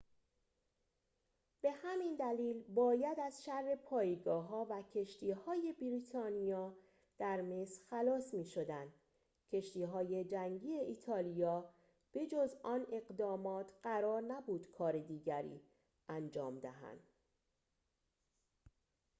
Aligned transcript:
به 1.61 1.71
همین 1.71 2.15
دلیل 2.15 2.63
باید 2.75 3.19
از 3.19 3.43
شر 3.43 3.77
پایگاه‌ها 3.85 4.67
و 4.69 4.81
کشتی‌های 4.93 5.73
بریتانیا 5.81 6.77
در 7.17 7.41
مصر 7.41 7.81
خلاص 7.89 8.33
می‌شدند 8.33 8.93
کشتی‌های 9.51 10.23
جنگی 10.23 10.73
ایتالیا 10.73 11.69
به‌جز 12.11 12.55
آن 12.63 12.87
اقدامات 12.91 13.71
قرار 13.83 14.21
نبود 14.21 14.71
کار 14.71 14.99
دیگری 14.99 15.61
انجام 16.09 16.59
دهند 16.59 17.09